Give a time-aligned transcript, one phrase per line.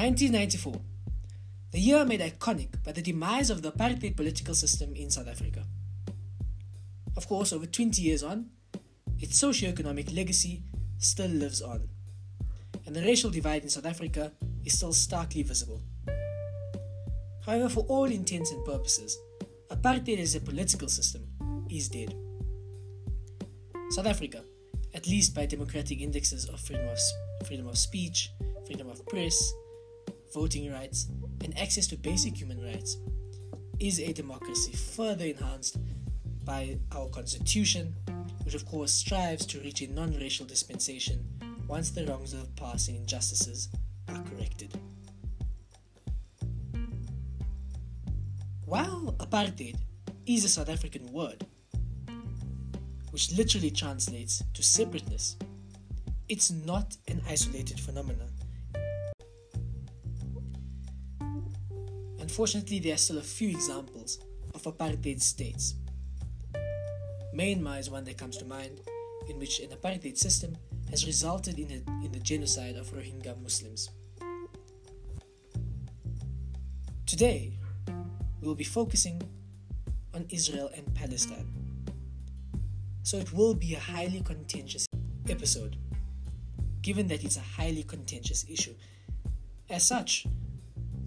[0.00, 0.80] 1994,
[1.72, 5.62] the year made iconic by the demise of the apartheid political system in South Africa.
[7.18, 8.46] Of course, over 20 years on,
[9.18, 10.62] its socio-economic legacy
[10.96, 11.86] still lives on,
[12.86, 14.32] and the racial divide in South Africa
[14.64, 15.82] is still starkly visible.
[17.44, 19.18] However, for all intents and purposes,
[19.70, 21.28] apartheid as a political system
[21.68, 22.14] is dead.
[23.90, 24.44] South Africa,
[24.94, 26.98] at least by democratic indexes of freedom of,
[27.46, 28.30] freedom of speech,
[28.66, 29.52] freedom of press,
[30.32, 31.08] voting rights,
[31.44, 32.96] and access to basic human rights,
[33.78, 35.78] is a democracy further enhanced
[36.44, 37.94] by our constitution,
[38.44, 41.24] which of course strives to reach a non racial dispensation
[41.66, 43.68] once the wrongs of the past and injustices
[44.08, 44.78] are corrected.
[48.64, 49.76] While apartheid
[50.26, 51.44] is a South African word,
[53.10, 55.36] which literally translates to separateness,
[56.28, 58.30] it's not an isolated phenomenon.
[62.30, 64.20] Unfortunately, there are still a few examples
[64.54, 65.74] of apartheid states.
[67.34, 68.80] Myanmar is one that comes to mind,
[69.28, 70.56] in which an apartheid system
[70.90, 73.90] has resulted in, a, in the genocide of Rohingya Muslims.
[77.04, 77.58] Today,
[78.40, 79.20] we will be focusing
[80.14, 81.52] on Israel and Palestine.
[83.02, 84.86] So it will be a highly contentious
[85.28, 85.76] episode,
[86.80, 88.76] given that it's a highly contentious issue.
[89.68, 90.26] As such,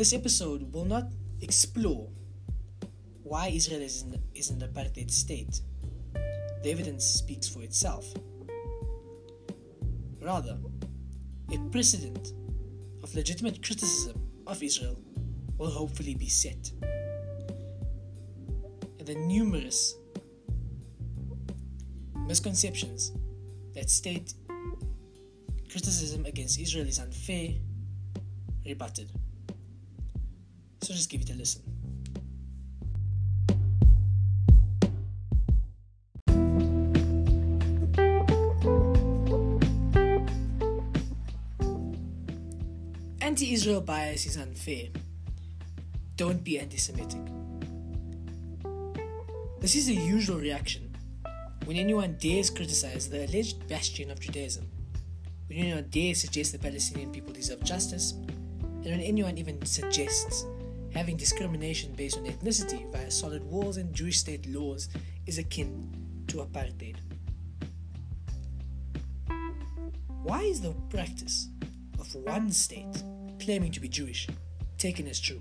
[0.00, 1.12] this episode will not
[1.42, 2.08] explore
[3.22, 5.60] why Israel is is an apartheid state.
[6.62, 8.06] The evidence speaks for itself.
[10.22, 10.56] Rather,
[11.52, 12.32] a precedent
[13.02, 14.96] of legitimate criticism of Israel
[15.58, 16.72] will hopefully be set
[18.98, 19.96] And the numerous
[22.26, 23.12] misconceptions
[23.74, 24.32] that state
[25.70, 27.50] criticism against Israel is unfair
[28.64, 29.19] rebutted.
[30.90, 31.62] So just give it a listen.
[43.20, 44.88] Anti Israel bias is unfair.
[46.16, 47.20] Don't be anti Semitic.
[49.60, 50.92] This is a usual reaction
[51.66, 54.68] when anyone dares criticize the alleged bastion of Judaism,
[55.46, 60.46] when anyone dares suggest the Palestinian people deserve justice, and when anyone even suggests
[60.92, 64.88] having discrimination based on ethnicity via solid walls and Jewish state laws
[65.26, 66.96] is akin to apartheid.
[70.22, 71.48] Why is the practice
[71.98, 73.02] of one state
[73.40, 74.28] claiming to be Jewish
[74.78, 75.40] taken as true?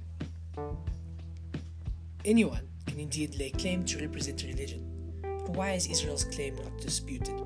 [2.26, 4.86] Anyone can indeed lay claim to represent a religion,
[5.22, 7.42] but why is Israel's claim not disputed?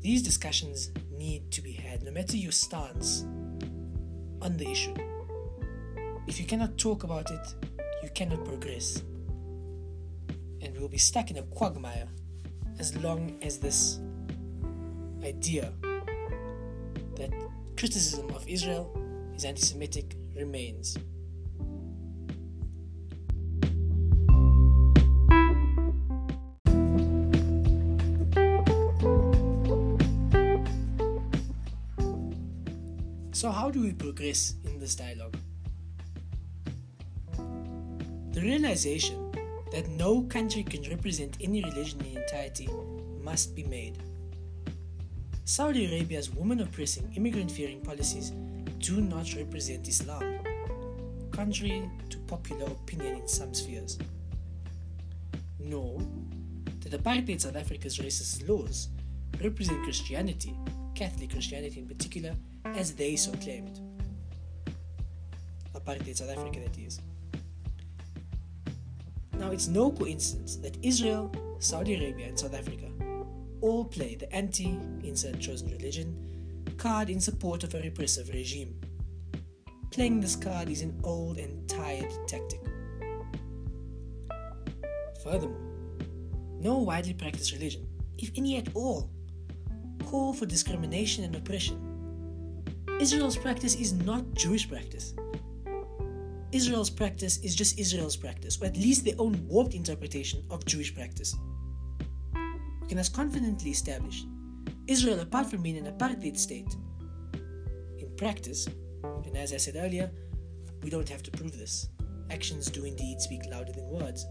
[0.00, 3.24] These discussions need to be had no matter your stance
[4.44, 4.94] on the issue.
[6.26, 7.54] If you cannot talk about it,
[8.02, 9.02] you cannot progress.
[10.60, 12.08] And we'll be stuck in a quagmire
[12.78, 14.00] as long as this
[15.24, 15.72] idea
[17.16, 17.30] that
[17.76, 18.90] criticism of Israel
[19.34, 20.98] is anti Semitic remains.
[33.34, 35.36] So, how do we progress in this dialogue?
[38.30, 39.32] The realization
[39.72, 42.68] that no country can represent any religion in entirety
[43.20, 43.98] must be made.
[45.44, 48.30] Saudi Arabia's woman oppressing, immigrant fearing policies
[48.78, 50.38] do not represent Islam,
[51.32, 53.98] contrary to popular opinion in some spheres.
[55.58, 55.98] Nor
[56.82, 58.90] that apartheid South Africa's racist laws
[59.42, 60.56] represent Christianity,
[60.94, 63.80] Catholic Christianity in particular, as they so claimed.
[65.74, 67.00] Apartheid South Africa, that is.
[69.38, 72.90] Now, it's no coincidence that Israel, Saudi Arabia, and South Africa
[73.60, 76.16] all play the anti insert chosen religion
[76.76, 78.74] card in support of a repressive regime.
[79.90, 82.60] Playing this card is an old and tired tactic.
[85.22, 85.60] Furthermore,
[86.60, 87.86] no widely practiced religion,
[88.18, 89.10] if any at all,
[90.04, 91.83] call for discrimination and oppression
[93.00, 95.14] Israel's practice is not Jewish practice.
[96.52, 100.94] Israel's practice is just Israel's practice, or at least their own warped interpretation of Jewish
[100.94, 101.34] practice.
[102.80, 104.24] We can as confidently establish
[104.86, 106.76] Israel, apart from being an apartheid state,
[107.98, 108.68] in practice,
[109.02, 110.10] and as I said earlier,
[110.82, 111.88] we don't have to prove this.
[112.30, 114.24] Actions do indeed speak louder than words.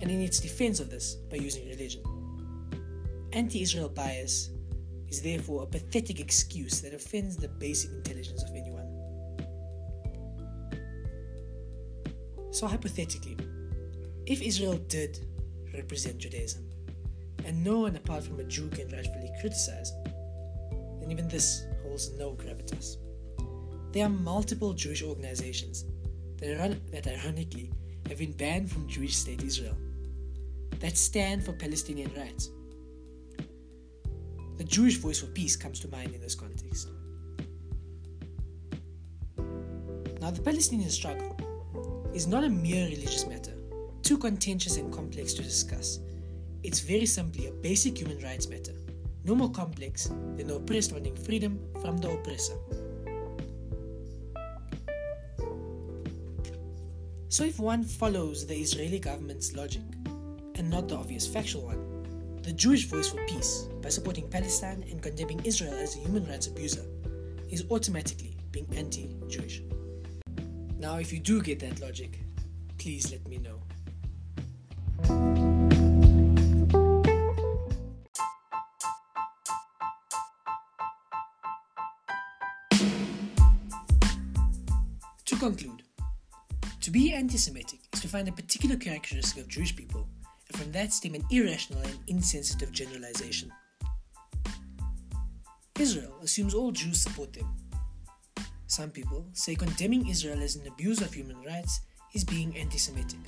[0.00, 2.02] And in its defense of this, by using religion,
[3.32, 4.50] anti Israel bias
[5.08, 8.86] is therefore a pathetic excuse that offends the basic intelligence of anyone.
[12.50, 13.36] So, hypothetically,
[14.26, 15.18] if Israel did
[15.74, 16.68] represent Judaism,
[17.44, 19.92] and no one apart from a Jew can rightfully criticize,
[21.00, 22.96] then even this holds no gravitas.
[23.92, 25.84] There are multiple Jewish organizations
[26.38, 27.70] that, ironically
[28.08, 29.76] have been banned from Jewish state Israel
[30.80, 32.50] that stand for Palestinian rights.
[34.56, 36.88] The Jewish Voice for Peace comes to mind in this context.
[40.20, 41.36] Now, the Palestinian struggle
[42.14, 43.52] is not a mere religious matter,
[44.02, 46.00] too contentious and complex to discuss.
[46.62, 48.72] It's very simply a basic human rights matter,
[49.24, 50.06] no more complex
[50.36, 52.56] than the oppressed wanting freedom from the oppressor.
[57.28, 59.82] So, if one follows the Israeli government's logic,
[60.54, 61.95] and not the obvious factual one,
[62.46, 66.46] the Jewish Voice for Peace, by supporting Palestine and condemning Israel as a human rights
[66.46, 66.84] abuser,
[67.50, 69.62] is automatically being anti Jewish.
[70.78, 72.20] Now, if you do get that logic,
[72.78, 73.60] please let me know.
[85.24, 85.82] To conclude,
[86.80, 90.06] to be anti Semitic is to find a particular characteristic of Jewish people
[90.56, 93.52] from that stem an irrational and insensitive generalization.
[95.78, 97.54] Israel assumes all Jews support them.
[98.66, 101.80] Some people say condemning Israel as an abuse of human rights
[102.14, 103.20] is being anti Semitic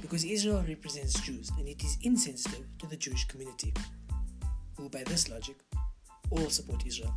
[0.00, 3.72] because Israel represents Jews and it is insensitive to the Jewish community,
[4.76, 5.56] who, by this logic,
[6.30, 7.14] all support Israel.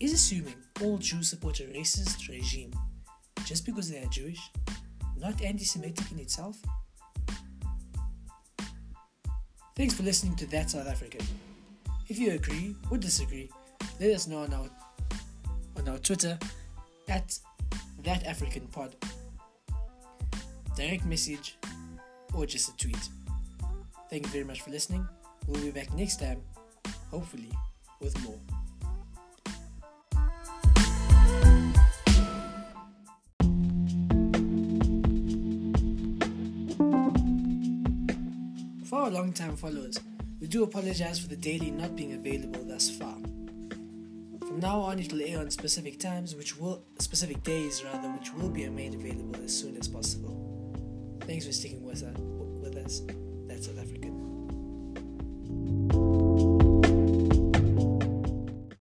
[0.00, 2.72] Is assuming all Jews support a racist regime
[3.44, 4.40] just because they are Jewish
[5.16, 6.56] not anti Semitic in itself?
[9.76, 11.24] Thanks for listening to That South African.
[12.08, 13.50] If you agree or disagree,
[13.98, 14.68] let us know on our
[15.76, 16.38] on our Twitter
[17.08, 17.38] at
[18.04, 18.96] That African Pod.
[20.76, 21.56] Direct message
[22.34, 23.08] or just a tweet.
[24.10, 25.06] Thank you very much for listening.
[25.46, 26.42] We'll be back next time,
[27.10, 27.50] hopefully,
[28.00, 28.59] with more.
[39.10, 39.98] Our long-time followers,
[40.40, 43.16] we do apologize for the daily not being available thus far.
[44.40, 48.32] From now on, it will air on specific times, which will specific days rather, which
[48.32, 51.18] will be made available as soon as possible.
[51.22, 52.16] Thanks for sticking with us.
[52.18, 53.02] With us.
[53.46, 54.19] That's South African.